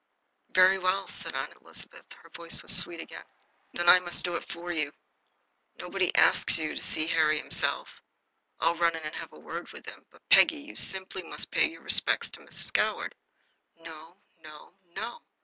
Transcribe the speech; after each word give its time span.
"Very 0.49 0.79
well," 0.79 1.07
said 1.07 1.35
Aunt 1.35 1.53
Elizabeth. 1.61 2.11
Her 2.11 2.31
voice 2.31 2.63
was 2.63 2.75
sweet 2.75 2.99
again. 2.99 3.23
"Then 3.73 3.87
I 3.87 3.99
must 3.99 4.25
do 4.25 4.35
it 4.35 4.51
for 4.51 4.71
you. 4.71 4.91
Nobody 5.75 6.11
asks 6.15 6.57
you 6.57 6.75
to 6.75 6.81
see 6.81 7.05
Harry 7.05 7.37
himself. 7.37 7.87
I'll 8.59 8.73
run 8.73 8.95
in 8.95 9.03
and 9.03 9.13
have 9.13 9.31
a 9.31 9.39
word 9.39 9.71
with 9.71 9.85
him 9.85 10.03
but, 10.09 10.27
Peggy, 10.29 10.57
you 10.57 10.75
simply 10.75 11.21
must 11.21 11.51
pay 11.51 11.69
your 11.69 11.83
respects 11.83 12.31
to 12.31 12.39
Mrs. 12.39 12.73
Goward." 12.73 13.13
"No! 13.77 14.15
no! 14.39 14.73
no!" 14.95 15.21